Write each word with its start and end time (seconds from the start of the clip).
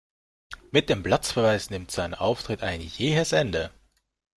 Mit 0.71 0.89
dem 0.89 1.03
Platzverweis 1.03 1.69
nimmt 1.69 1.91
sein 1.91 2.15
Auftritt 2.15 2.63
ein 2.63 2.81
jähes 2.81 3.33
Ende. 3.33 3.69